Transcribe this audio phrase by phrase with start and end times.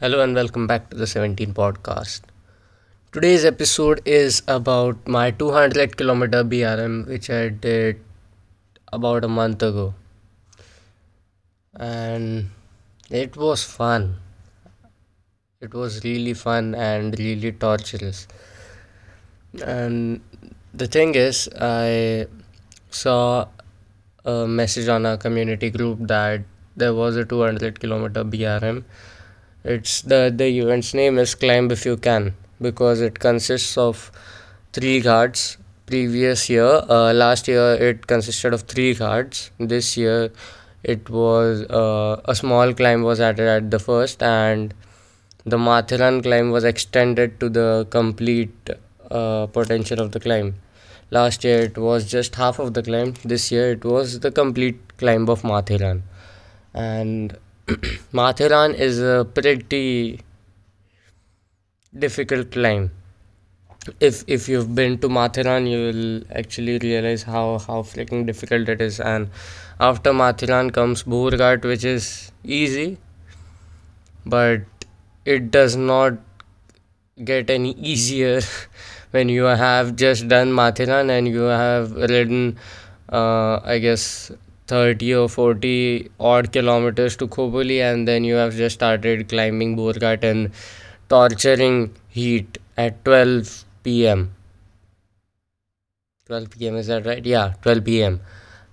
[0.00, 2.20] Hello and welcome back to the 17 podcast.
[3.10, 7.98] Today's episode is about my 200 kilometer BRM, which I did
[8.92, 9.94] about a month ago.
[11.74, 12.48] And
[13.10, 14.14] it was fun.
[15.60, 18.28] It was really fun and really torturous.
[19.66, 20.20] And
[20.72, 22.28] the thing is, I
[22.90, 23.48] saw
[24.24, 26.42] a message on our community group that
[26.76, 28.84] there was a 200 kilometer BRM
[29.64, 34.10] it's the the event's name is Climb If You Can because it consists of
[34.72, 35.56] three ghats.
[35.86, 39.50] Previous year, uh, last year it consisted of three ghats.
[39.58, 40.30] This year,
[40.82, 44.74] it was uh, a small climb was added at the first, and
[45.46, 48.70] the Matheran climb was extended to the complete
[49.10, 50.56] uh, potential of the climb.
[51.10, 53.14] Last year it was just half of the climb.
[53.24, 56.02] This year it was the complete climb of Matheran,
[56.74, 57.34] and
[58.14, 60.20] Matheran is a pretty
[62.04, 62.90] difficult climb.
[64.00, 68.80] If if you've been to Matheran, you will actually realize how how freaking difficult it
[68.80, 69.00] is.
[69.00, 69.28] And
[69.78, 72.96] after Matheran comes Borghat, which is easy,
[74.24, 74.62] but
[75.36, 76.18] it does not
[77.32, 78.40] get any easier
[79.10, 82.58] when you have just done Matheran and you have ridden,
[83.10, 84.32] uh, I guess,
[84.68, 90.24] 30 or 40 odd kilometers to Khopoli and then you have just started climbing Borghat
[90.24, 90.52] in
[91.08, 94.32] torturing heat at 12 pm
[96.26, 97.24] 12 pm is that right?
[97.24, 98.20] Yeah 12 pm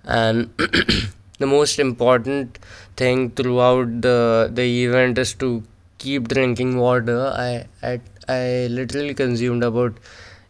[0.04, 0.50] and
[1.38, 2.58] the most important
[2.96, 5.62] thing throughout the the event is to
[5.98, 7.32] keep drinking water.
[7.34, 9.98] I i, I literally consumed about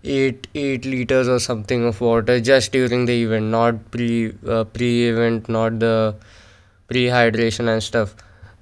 [0.07, 5.09] eight eight liters or something of water just during the event, not pre uh, pre
[5.09, 6.15] event, not the
[6.89, 8.15] pre hydration and stuff.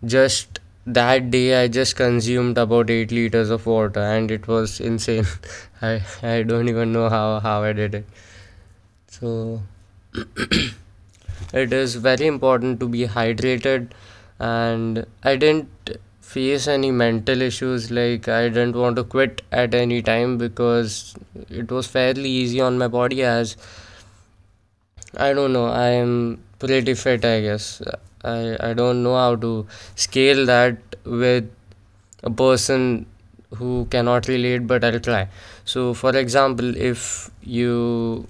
[0.04, 5.26] Just that day, I just consumed about eight liters of water, and it was insane.
[5.82, 8.06] I I don't even know how how I did it.
[9.08, 9.62] So
[11.52, 13.90] it is very important to be hydrated,
[14.38, 15.98] and I didn't
[16.34, 21.14] face any mental issues like i didn't want to quit at any time because
[21.48, 23.56] it was fairly easy on my body as
[25.26, 26.14] i don't know i am
[26.58, 27.82] pretty fit i guess.
[28.24, 31.50] I i don't know how to scale that with
[32.22, 33.06] a person
[33.58, 35.28] who cannot relate but i'll try.
[35.64, 38.26] So for example if you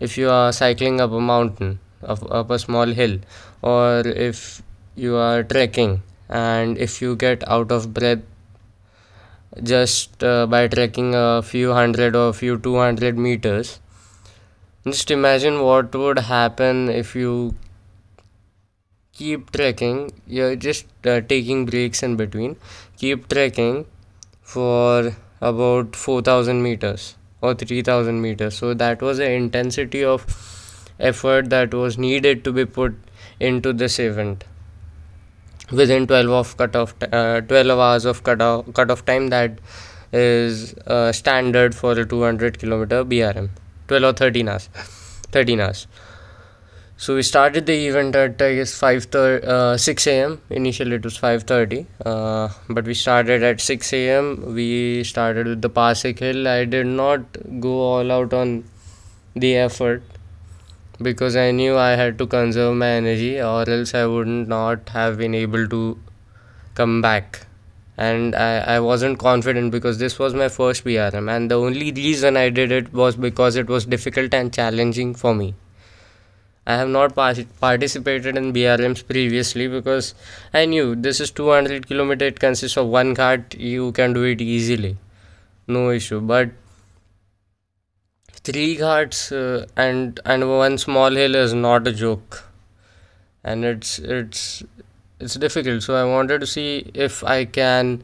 [0.00, 3.18] if you are cycling up a mountain up, up a small hill
[3.62, 4.62] or if
[4.94, 6.02] you are trekking.
[6.28, 8.20] And if you get out of breath
[9.62, 13.80] just uh, by trekking a few hundred or a few 200 meters
[14.86, 17.54] just imagine what would happen if you
[19.12, 20.10] keep trekking.
[20.26, 22.56] You're just uh, taking breaks in between.
[22.96, 23.84] Keep trekking
[24.40, 28.56] for about 4000 meters or 3000 meters.
[28.56, 30.24] So that was the intensity of
[30.98, 32.94] effort that was needed to be put
[33.38, 34.44] into this event
[35.70, 39.58] within 12 of cut off uh, 12 hours of cut off, cut off time that
[40.12, 43.48] is uh, standard for a 200 kilometer brm
[43.88, 44.68] 12 or 13 hours
[45.32, 45.86] 13 hours.
[46.96, 51.18] So we started the event at i guess 5 uh, 6 a.m initially it was
[51.18, 56.46] 5.30 uh, but we started at 6 a.m we started with the Parsik hill.
[56.46, 57.22] I did not
[57.60, 58.64] go all out on
[59.34, 60.02] the effort
[61.02, 65.16] because I knew I had to conserve my energy or else I would not have
[65.18, 65.98] been able to
[66.74, 67.46] come back.
[67.96, 72.36] And I, I wasn't confident because this was my first BRM, and the only reason
[72.36, 75.54] I did it was because it was difficult and challenging for me.
[76.66, 80.14] I have not participated in BRMs previously because
[80.54, 82.22] I knew this is 200 km.
[82.22, 83.58] It consists of one ghat.
[83.58, 84.96] You can do it easily,
[85.66, 86.20] no issue.
[86.20, 86.50] But
[88.44, 92.44] three ghats uh, and and one small hill is not a joke.
[93.44, 94.62] And it's it's
[95.18, 95.82] it's difficult.
[95.82, 98.02] So i wanted to see if i can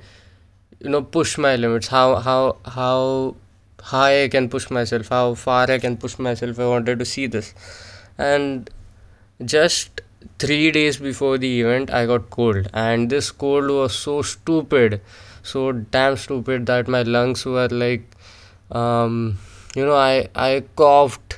[0.80, 1.88] you know push my limits.
[1.88, 3.36] How how how
[3.80, 6.58] high i can push myself how far i can push myself.
[6.58, 7.54] I wanted to see this.
[8.18, 8.70] And
[9.44, 10.00] just
[10.38, 12.68] 3 days before the event i got cold.
[12.72, 15.00] And this cold was so stupid
[15.42, 18.04] so damn stupid that my lungs were like
[18.72, 19.38] um
[19.76, 20.50] you know i i
[20.80, 21.34] coughed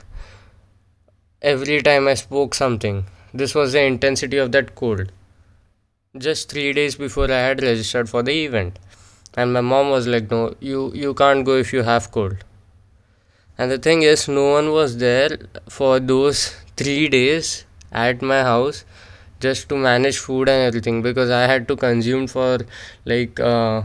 [1.53, 3.05] every time i spoke something.
[3.35, 5.11] This was the intensity of that cold.
[6.27, 8.79] Just 3 days before i had registered for the event.
[9.37, 12.45] And my mom was like no you you can't go if you have cold.
[13.59, 15.39] And the thing is no one was there
[15.81, 16.47] for those
[16.77, 17.53] 3 days
[17.91, 18.85] at my house
[19.41, 22.59] just to manage food and everything because I had to consume for
[23.05, 23.83] like uh,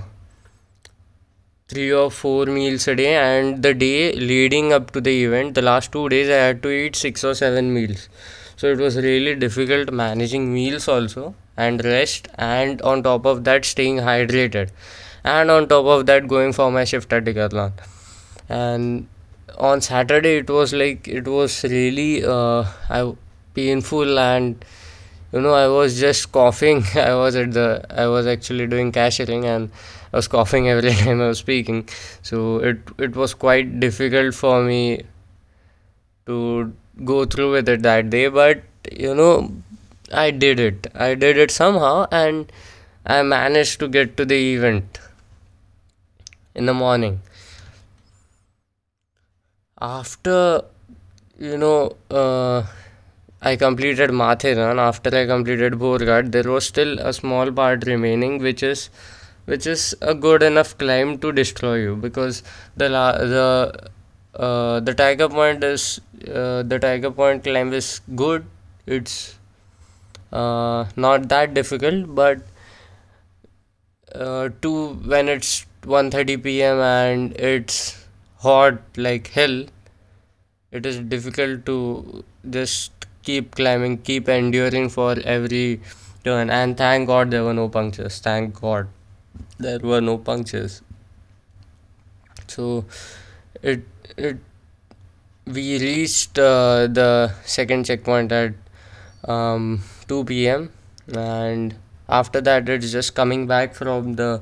[1.67, 5.61] three or four meals a day and the day leading up to the event the
[5.61, 8.09] last two days i had to eat six or seven meals.
[8.55, 13.65] So it was really difficult managing meals also and rest and on top of that
[13.65, 14.69] staying hydrated
[15.23, 17.71] and on top of that going for my shift at decathlon.
[18.49, 19.07] And
[19.57, 22.63] on saturday it was like it was really uh,
[23.53, 24.65] painful and
[25.33, 26.83] you know i was just coughing.
[26.95, 29.71] I was at the i was actually doing cashiering and
[30.13, 31.87] i was coughing every time i was speaking.
[32.21, 35.01] So it it was quite difficult for me
[36.25, 39.51] to go through with it that day but you know
[40.11, 40.87] i did it.
[40.93, 42.51] I did it somehow and
[43.05, 44.99] i managed to get to the event
[46.55, 47.21] in the morning.
[49.81, 50.63] After
[51.37, 52.63] you know uh,
[53.43, 54.79] I completed Matheran.
[54.79, 58.89] After I completed Borghat, there was still a small part remaining, which is
[59.45, 62.41] which is a good enough climb to destroy you because
[62.77, 63.89] the la- the
[64.35, 68.45] uh, the tiger point is uh, the tiger point climb is good.
[68.87, 69.37] It's
[70.31, 72.41] uh, not that difficult, but
[74.15, 76.77] uh, to when it's 1:30 p.m.
[76.79, 78.05] and it's
[78.39, 79.65] hot like hell,
[80.71, 85.81] it is difficult to just keep climbing, keep enduring for every
[86.23, 86.49] turn.
[86.49, 88.19] And thank God there were no punctures.
[88.19, 88.87] Thank God
[89.57, 90.81] there were no punctures.
[92.47, 92.85] So
[93.61, 93.83] it
[94.17, 94.37] it
[95.45, 98.53] we reached uh, the second checkpoint at
[99.25, 100.71] um, 2 p.m.
[101.13, 101.75] and
[102.07, 104.41] after that it's just coming back from the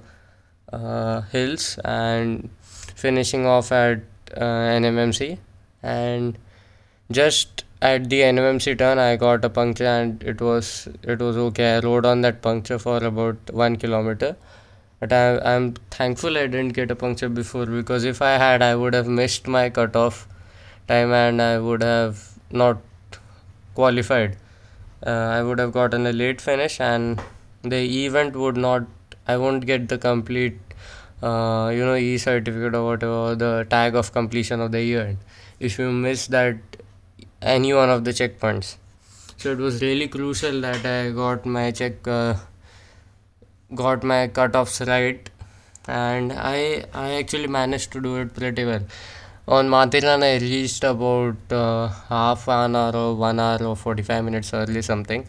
[0.71, 2.49] uh, hills and
[2.95, 3.99] finishing off at
[4.35, 5.37] uh, NMMC
[5.81, 6.37] and
[7.09, 11.75] just at the NMMC turn I got a puncture and it was it was okay.
[11.75, 14.35] I rode on that puncture for about one kilometer.
[14.99, 18.75] But I, I'm thankful I didn't get a puncture before because if I had I
[18.75, 20.27] would have missed my cutoff
[20.87, 22.77] time and I would have not
[23.73, 24.37] qualified.
[25.05, 27.19] Uh, I would have gotten a late finish and
[27.63, 28.83] the event would not
[29.27, 30.59] I won't get the complete
[31.23, 35.19] uh, you know e certificate or whatever the tag of completion of the event
[35.59, 36.57] if you miss that
[37.41, 38.75] any one of the checkpoints.
[39.37, 42.35] So it was really crucial that I got my check uh,
[43.73, 45.29] got my cutoffs right.
[45.87, 48.83] And I I actually managed to do it pretty well.
[49.47, 54.53] On Matheran I reached about uh, half an hour or one hour or 45 minutes
[54.53, 55.25] early something.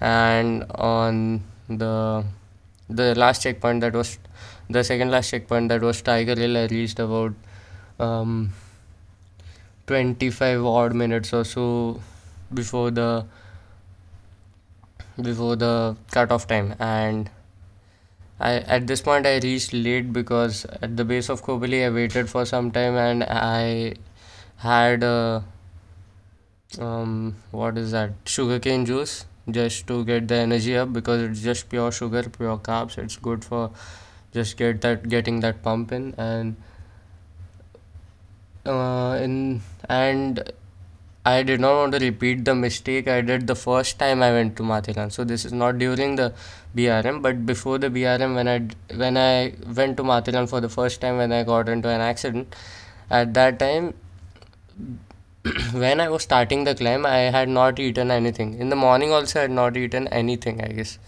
[0.00, 2.24] And on the
[2.88, 4.18] the last checkpoint that was
[4.68, 7.34] the second last checkpoint that was Tiger Hill I reached about
[7.98, 8.52] um,
[9.90, 12.00] 25 odd minutes or so
[12.54, 13.26] before the
[15.20, 16.74] before the cutoff time.
[16.78, 17.30] And
[18.38, 22.30] I at this point I reached late because at the base of Khopoli I waited
[22.30, 23.94] for some time and I
[24.68, 25.44] had a
[26.78, 28.12] um what is that?
[28.24, 32.98] Sugarcane juice just to get the energy up because it's just pure sugar pure carbs.
[32.98, 33.70] It's good for
[34.32, 36.14] just get that getting that pump in.
[36.16, 36.56] And
[38.66, 40.52] uh, in and
[41.24, 44.56] I did not want to repeat the mistake I did the first time I went
[44.56, 45.12] to Matheran.
[45.12, 46.32] So this is not during the
[46.74, 51.00] BRM, but before the BRM when I when I went to Matheran for the first
[51.02, 52.56] time when I got into an accident.
[53.10, 53.92] At that time,
[55.72, 58.54] when I was starting the climb, I had not eaten anything.
[58.54, 60.62] In the morning also, I had not eaten anything.
[60.62, 60.98] I guess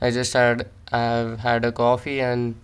[0.00, 2.56] I just had I've had a coffee and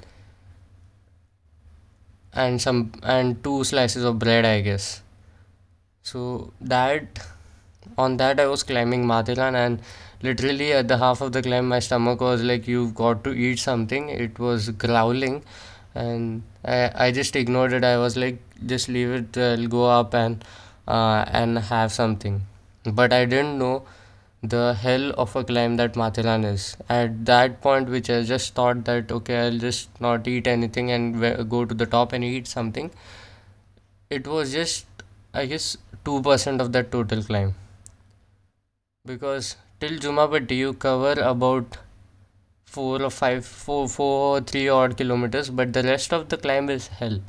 [2.44, 4.44] and some and two slices of bread.
[4.44, 5.02] I guess
[6.02, 7.18] so that
[7.96, 9.80] on that I was climbing Matheran and
[10.22, 13.58] literally at the half of the climb my stomach was like you've got to eat
[13.58, 14.08] something.
[14.08, 15.42] It was growling
[15.94, 17.84] and I, I just ignored it.
[17.84, 19.38] I was like just leave it.
[19.38, 20.44] I'll go up and
[20.86, 22.42] uh, and have something.
[22.84, 23.84] But I didn't know
[24.42, 26.76] the hell of a climb that Matheran is.
[26.88, 31.50] At that point, which I just thought that okay, I'll just not eat anything and
[31.50, 32.90] go to the top and eat something.
[34.10, 34.86] It was just
[35.34, 37.54] I guess 2% of that total climb
[39.04, 41.78] because till Jummapatti you cover about
[42.64, 46.88] four or five, four, four three odd kilometers, but the rest of the climb is
[46.88, 47.20] hell.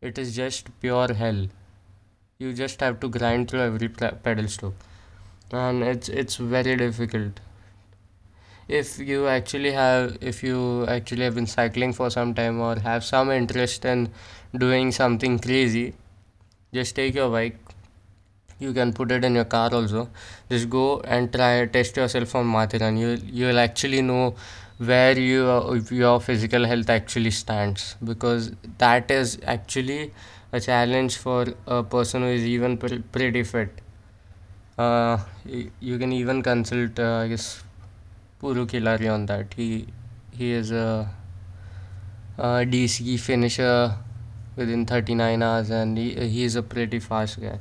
[0.00, 1.46] It is just pure hell.
[2.38, 4.74] You just have to grind through every pedal stroke,
[5.52, 7.40] and it's it's very difficult.
[8.68, 13.02] If you actually have, if you actually have been cycling for some time or have
[13.04, 14.10] some interest in
[14.56, 15.94] doing something crazy,
[16.74, 17.58] just take your bike.
[18.58, 20.08] You can put it in your car also.
[20.50, 24.34] Just go and try test yourself on Matheran you you'll actually know
[24.78, 27.96] where your your physical health actually stands.
[28.12, 30.12] Because that is actually
[30.52, 33.80] a challenge for a person who is even pre- pretty fit
[34.78, 35.18] uh,
[35.80, 37.62] you can even consult uh, I guess
[38.40, 39.86] Puru Khilari on that he
[40.32, 41.10] he is a,
[42.38, 43.94] a DC finisher
[44.56, 47.58] within 39 hours and he, he is a pretty fast guy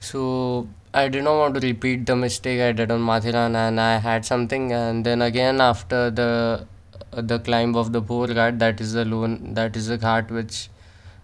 [0.00, 3.98] So I did not want to repeat the mistake I did on Matheran, and I
[3.98, 6.66] had something, and then again after the
[7.12, 10.68] the climb of the Bhor Ghat, that is the Lon that is the ghat which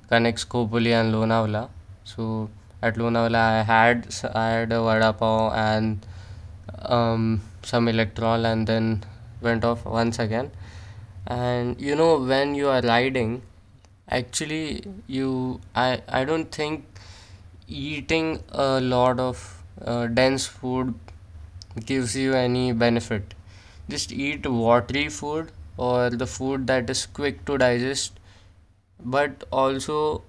[0.08, 1.68] connects Khopoli and Lonavala.
[2.04, 2.48] So
[2.82, 6.06] at Lonavala, I had I had a vada pav and
[6.82, 9.04] um, some Electral, and then
[9.40, 10.50] went off once again.
[11.26, 13.42] And you know when you are riding,
[14.08, 16.86] actually you I I don't think
[17.68, 20.94] eating a lot of uh, dense food
[21.86, 23.34] gives you any benefit.
[23.88, 28.18] Just eat watery food or the food that is quick to digest
[29.04, 30.22] but also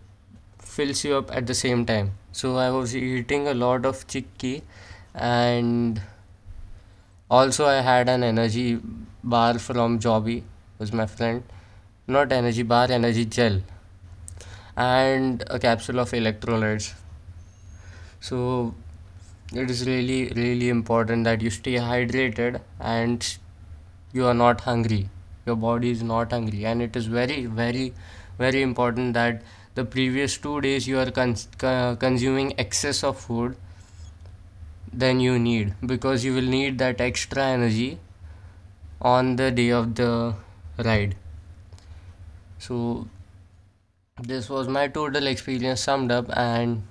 [0.59, 2.11] fills you up at the same time.
[2.31, 4.62] So I was eating a lot of chickpea
[5.13, 6.01] and
[7.29, 8.79] also I had an energy
[9.24, 10.43] bar from Jobby,
[10.77, 11.43] was my friend.
[12.07, 13.62] Not energy bar, energy gel
[14.75, 16.93] and a capsule of electrolytes.
[18.19, 18.74] So
[19.53, 23.38] it is really really important that you stay hydrated and
[24.13, 25.09] you are not hungry
[25.45, 27.93] your body is not hungry and it is very very
[28.38, 29.41] very important that
[29.79, 33.55] the previous two days you are cons- co- consuming excess of food
[34.91, 38.00] than you need because you will need that extra energy
[39.01, 40.33] on the day of the
[40.77, 41.15] ride.
[42.57, 43.07] So
[44.21, 46.83] this was my total experience summed up and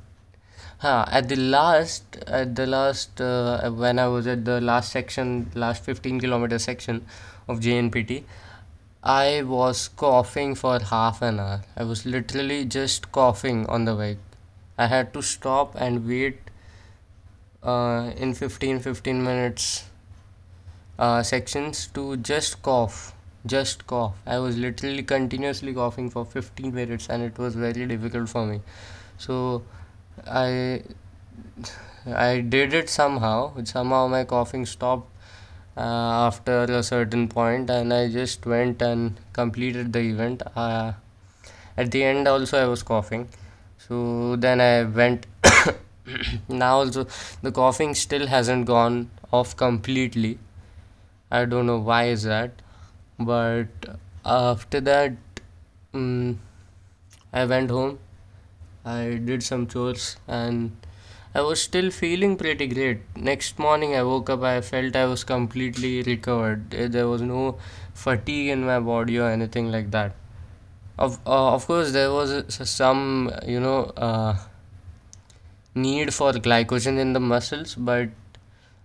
[0.79, 5.51] Huh, at the last, at the last, uh, when I was at the last section,
[5.55, 7.05] last 15 kilometer section
[7.49, 8.25] of JNPT,
[9.03, 11.63] I was coughing for half an hour.
[11.77, 14.19] I was literally just coughing on the way.
[14.77, 16.39] I had to stop and wait
[17.63, 19.85] uh, in 15 15 minutes
[20.99, 23.15] uh, sections to just cough.
[23.47, 24.15] Just cough.
[24.27, 28.61] I was literally continuously coughing for 15 minutes and it was very difficult for me.
[29.17, 29.63] So
[30.27, 30.83] I
[32.07, 33.63] I did it somehow.
[33.65, 35.09] Somehow my coughing stopped
[35.79, 40.43] after a certain point, and I just went and completed the event.
[40.57, 40.93] Uh,
[41.77, 43.29] at the end, also I was coughing,
[43.79, 45.27] so then I went.
[46.49, 47.07] now also
[47.43, 50.39] the coughing still hasn't gone off completely.
[51.31, 52.63] I don't know why is that,
[53.19, 53.69] but
[54.25, 55.17] after that,
[55.93, 56.37] mm
[57.33, 57.99] I went home.
[58.85, 60.75] I did some chores and
[61.39, 63.01] I was still feeling pretty great.
[63.17, 66.75] Next morning, I woke up, I felt I was completely recovered.
[66.75, 67.59] Eh, There was no
[67.95, 70.15] fatigue in my body or anything like that.
[70.99, 74.37] Of, uh, of course, there was s- some, you know, uh,
[75.75, 78.09] need for glycogen in the muscles, but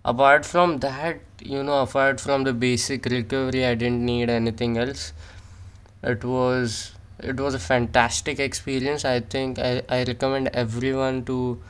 [0.05, 5.13] apart from that, you know, apart from the basic recovery, I didn't need anything else.
[6.03, 9.05] It was it was a fantastic experience.
[9.05, 11.62] I think I, I recommend everyone to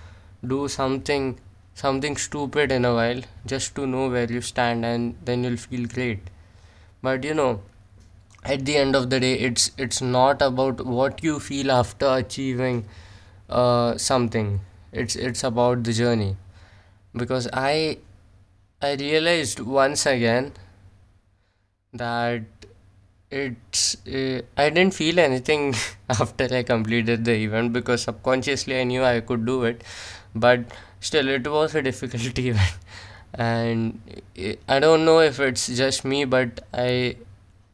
[0.46, 1.40] do something
[1.76, 5.88] something stupid in a while just to know where you stand and then you'll feel
[5.88, 6.20] great.
[7.02, 7.62] But you know,
[8.44, 12.86] at the end of the day it's it's not about what you feel after achieving
[13.50, 14.62] uh, something.
[14.92, 16.36] It's it's about the journey.
[17.16, 17.98] Because I
[18.82, 20.54] I realized once again
[21.94, 22.44] that
[23.34, 25.74] it's uh, I didn't feel anything
[26.10, 29.84] after I completed the event because subconsciously I knew I could do it,
[30.36, 30.66] but
[31.00, 32.78] still it was a difficult event,
[33.34, 34.00] and
[34.68, 37.18] i don't know if it's just me, but I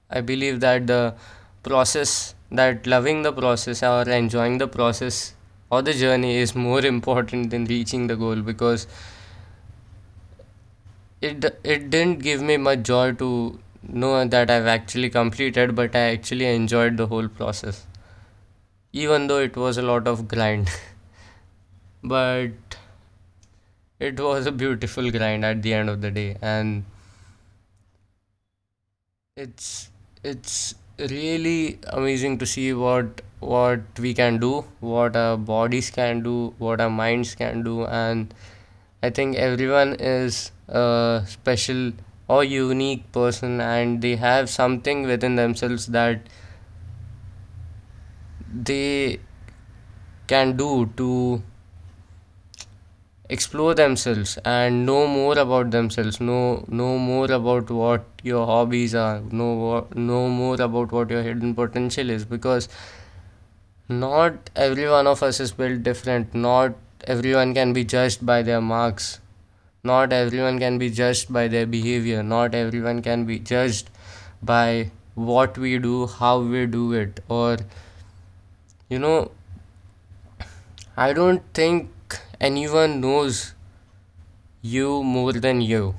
[0.09, 1.15] I believe that the
[1.63, 5.33] process, that loving the process or enjoying the process
[5.69, 8.87] or the journey is more important than reaching the goal because
[11.21, 13.59] it it didn't give me much joy to
[13.93, 17.85] know that I've actually completed, but I actually enjoyed the whole process,
[18.93, 20.69] even though it was a lot of grind.
[22.03, 22.77] but
[23.99, 26.85] it was a beautiful grind at the end of the day, and
[29.35, 29.89] it's
[30.23, 36.53] it's really amazing to see what what we can do, what our bodies can do,
[36.57, 38.33] what our minds can do, and
[39.01, 41.93] I think everyone is a special
[42.29, 46.21] or unique person and they have something within themselves that
[48.71, 49.19] they
[50.27, 51.41] can do to
[53.29, 59.19] explore themselves and know more about themselves know know more about what your hobbies are
[59.41, 62.67] know know more about what your hidden potential is because
[63.87, 66.73] not every one of us is built different not
[67.15, 69.19] everyone can be judged by their marks
[69.83, 72.23] not everyone can be judged by their behavior.
[72.23, 73.89] Not everyone can be judged
[74.41, 77.57] by what we do how we do it or
[78.87, 79.31] you know
[81.05, 82.19] i don't think
[82.49, 83.53] anyone knows
[84.61, 85.95] you more than you.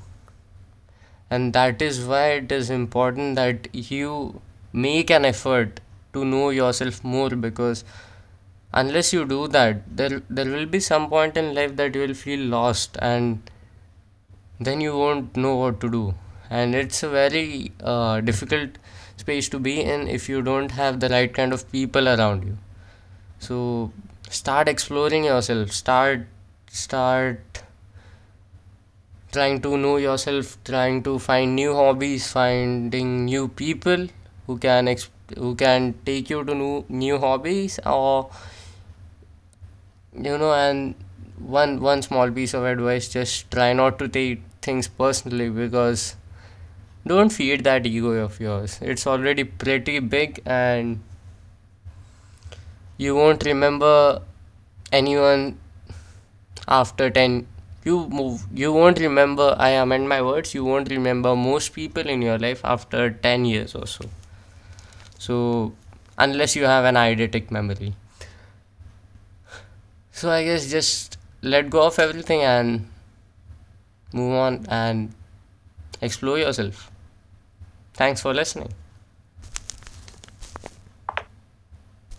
[1.29, 4.41] And that is why it is important that you
[4.73, 5.79] make an effort
[6.13, 7.83] to know yourself more because
[8.73, 12.13] unless you do that there there will be some point in life that you will
[12.13, 13.49] feel lost and
[14.61, 16.13] then you won't know what to do.
[16.49, 18.77] And it's a very uh, difficult
[19.17, 22.57] space to be in if you don't have the right kind of people around you.
[23.39, 23.91] So
[24.29, 25.71] start exploring yourself.
[25.71, 26.27] Start
[26.67, 27.63] start
[29.31, 34.07] trying to know yourself trying to find new hobbies finding new people
[34.47, 38.29] who can exp- who can take you to new, new hobbies or
[40.13, 40.95] you know and
[41.37, 46.15] one one small piece of advice just try not to take things personally because
[47.05, 48.79] don't feed that ego of yours.
[48.81, 51.01] It's already pretty big and
[52.97, 54.21] you won't remember
[54.91, 55.57] anyone
[56.67, 57.47] after 10
[57.83, 62.21] you move you won't remember i amend my words you won't remember most people in
[62.21, 64.05] your life after 10 years or so.
[65.17, 65.73] So
[66.17, 67.95] unless you have an eidetic memory.
[70.11, 72.90] So i guess just let go of everything and
[74.13, 75.13] move on and
[76.01, 76.91] explore yourself.
[77.93, 78.73] Thanks for listening